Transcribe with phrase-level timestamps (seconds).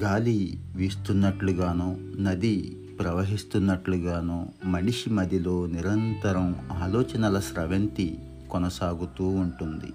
[0.00, 8.18] గాలి వీస్తున్నట్లుగానో నది ప్రవహిస్తున్నట్లుగానో మనిషి మదిలో నిరంతరం ఆలోచనల స్రవంతి
[8.50, 9.92] కొనసాగుతూ ఉంటుంది.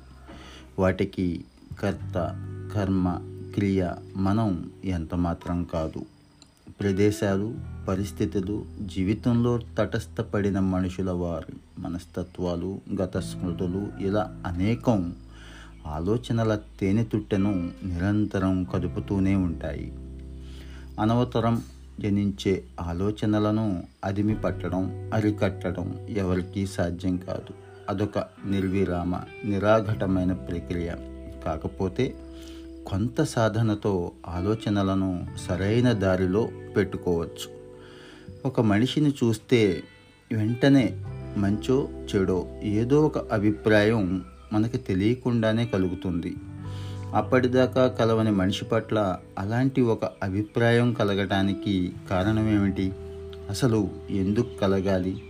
[0.80, 1.45] వాటికి
[1.80, 2.13] కర్త
[2.73, 3.20] కర్మ
[3.54, 6.05] క్రియ మనం ఎంతమాత్రం కాదు.
[6.79, 7.55] ప్రదేశాలు
[7.88, 15.13] పరిస్థితులు జీవితంలో తటస్థపడిన మనుషుల వారి మనస్తత్వాలు గత స్మృతులు ఇలా అనేకం
[15.88, 19.94] ఆలోచనల తేనెతుట్టెను నిరంతరం కదుపుతూనే ఉంటాయి.
[21.00, 21.63] అనవతరం
[22.00, 27.54] జనించే ఆలోచనలను అదిమి పట్టడం అరికట్టడం ఎవరికీ సాధ్యం కాదు.
[27.90, 30.91] అదొక నిర్విరామ నిరాఘటమైన ప్రక్రియ.
[31.46, 32.16] కాకపోతే
[32.88, 37.58] కొంత సాధనతో ఆలోచనలను సరైన దారిలో పెట్టుకోవచ్చు.
[38.46, 39.84] ఒక మనిషిని చూస్తే
[40.32, 41.04] వెంటనే
[41.38, 46.35] మంచో చెడో ఏదో ఒక అభిప్రాయం మనకి తెలియకుండానే కలుగుతుంది.
[47.15, 52.91] అప్పటిదాకా కలవని మనిషి పట్ల అలాంటి ఒక అభిప్రాయం కలగటానికి కారణమేమిటి?
[53.49, 55.21] అసలు ఎందుకు కలగాలి?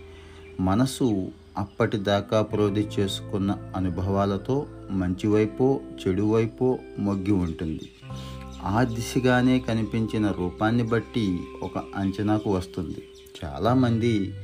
[0.60, 7.90] మనసు అప్పటిదాకా ప్రోధి చేసుకున్న అనుభవాలతో మంచివైపో చెడువైపో మొగ్గి ఉంటుంది.
[8.64, 13.02] ఆ దిశగానే కనిపించిన రూపాన్ని బట్టి ఒక అంచనాకు వస్తుంది.
[13.44, 14.34] చాలామంది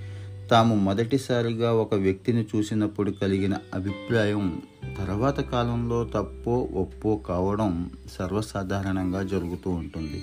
[0.51, 4.63] తాము మొదటిసారిగా ఒక వ్యక్తిని చూసినప్పుడు కలిగిన అభిప్రాయం
[4.99, 10.23] తర్వాత కాలంలో తప్పో ఒప్పో కావడం సర్వసాధారణంగా జరుగుతూ ఉంటుంది.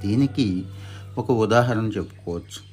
[0.00, 0.64] దీనికి
[1.18, 2.70] ఒక ఉదాహరణ చెప్పుకోవచ్చు.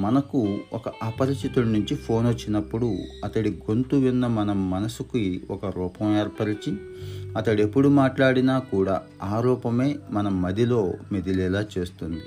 [0.00, 6.76] మనకు ఒక అపరిచితుడి నుంచి ఫోన్ వచ్చినప్పుడు అతడి గొంతు విన్న మన మనసుకి ఒక రూపం ఏర్పరిచి
[7.36, 12.20] అతడు ఎప్పుడు మాట్లాడినా కూడా ఆ రూపమే మన మదిలో మెదిలేలా చేస్తుంది.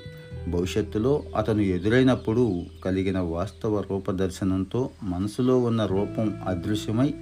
[0.48, 7.14] భవిష్యత్తులో అతను ఎదురైనప్పుడు కలిగిన వాస్తవ రూపదర్శనంతో మనసులో ఉన్న రూపం అదృశ్యమై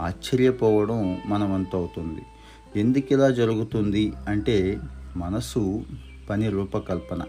[0.00, 2.22] ఆశ్చర్యపోవడం మన వంతవుతుంది
[2.80, 4.80] ఎందుకు ఇలా జరుగుతుంది అంటే
[5.16, 5.82] మనసు
[6.30, 7.22] పని రూపకల్పన.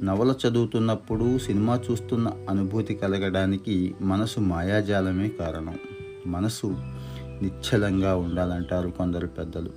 [0.00, 5.78] నవల చదువుతున్నప్పుడు సినిమా చూస్తున్న అనుభూతి కలగడానికి మనసు మాయాజాలమే కారణం.
[6.26, 6.66] మనసు
[7.42, 9.70] నిశ్చలంగా ఉండాలంటారు కొందరు పెద్దలు.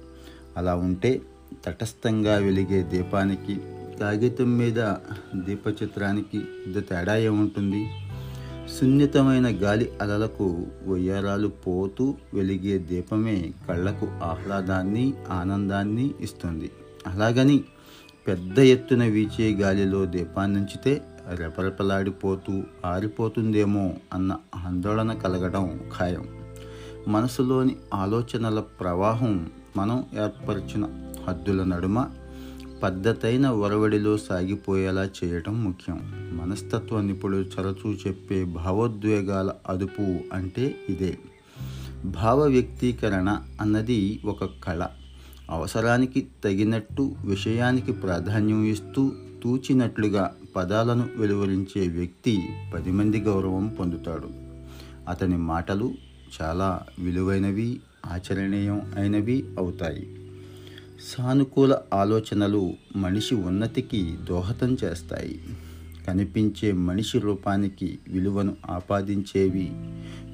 [0.58, 1.22] అలా ఉంటే
[1.66, 3.60] తటస్థంగా వెలిగే దీపానికి
[4.02, 4.80] కాగితం మీద
[5.36, 7.88] దీపచిత్రానికి పెద్ద తేడా ఏముంటుంది?
[8.80, 16.72] సున్నితమైన గాలి అలలకు వయ్యారాలు పోతూ వెలిగే దీపమే కళ్ళకు ఆహ్లాదాన్ని ఆనందాన్ని ఇస్తుంది.
[17.08, 17.64] అలాగని
[18.28, 21.02] పెద్ద ఎత్తున వీచే గాలిలో దీపాన్నించితే
[21.36, 26.26] రెపరెపలాడిపోతూ ఆరిపోతుందేమో అన్న ఆందోళన కలగడం ఖాయం.
[27.08, 30.88] మనసులోని ఆలోచనల ప్రవాహం మనం ఏర్పరిచిన
[31.28, 32.10] హద్దుల నడుమ
[32.84, 36.00] పద్ధతైన ఒరవడిలో సాగిపోయేలా చేయటం ముఖ్యం.
[36.34, 41.18] మనస్తత్వ నిపుణుడు చరచూ చెప్పే భావోద్వేగాల అదుపు అంటే ఇదే.
[42.06, 44.88] భావ వ్యక్తీకరణ అన్నది ఒక కళ.
[45.50, 49.12] అవసరానికి తగినట్టు విషయానికి ప్రాధాన్యం ఇస్తూ
[49.44, 52.44] తూచినట్లుగా పదాలను వెలువరించే వ్యక్తి
[52.74, 54.30] పది మంది గౌరవం పొందుతాడు.
[55.10, 55.94] అతని మాటలు
[56.42, 60.21] చాలా విలువైనవి ఆచరణీయం అయినవి అవుతాయి.
[61.02, 65.40] సానుకూల ఆలోచనలు మనిషి ఉన్నతికి దోహదం చేస్తాయి.
[66.08, 69.70] కనిపించే మనిషి రూపానికి విలువను ఆపాదించేవి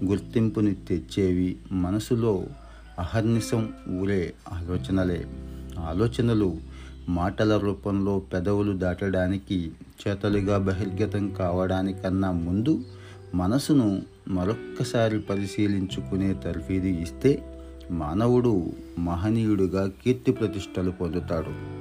[0.06, 2.46] గుర్తింపుని తెచ్చేవి మనసులో
[3.00, 5.26] అహర్నిశం ఊరే ఆలోచనలే.
[5.80, 6.58] ఆలోచనలు
[7.10, 9.72] మాటల రూపంలో పెదవులు దాటడానికి
[10.08, 12.84] చేతలుగా బహిర్గతం కావడానికన్నా ముందు
[13.36, 17.57] మనసును మరొక్కసారి పరిశీలించుకునే తర్ఫీదు ఇస్తే
[17.92, 21.78] మానవుడు మహనీయుడుగా కీర్తి ప్రతిష్టలు పొందుతాడు.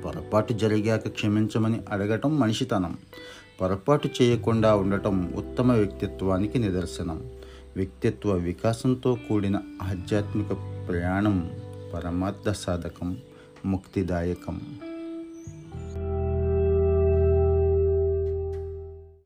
[0.00, 2.96] పొరపాటు జరిగాక క్షమించమని అడగటం మనిషితనం.
[3.60, 7.30] పొరపాటు చేయకుండా ఉండటం ఉత్తమ వ్యక్తిత్వానికి నిదర్శనం.
[7.76, 10.48] వ్యక్తిత్వ వికాసంతో కూడిన ఆధ్యాత్మిక
[10.88, 11.50] ప్రయాణం
[11.94, 13.16] పరమార్థ సాధకం
[13.66, 14.60] ముక్తిదాయకం.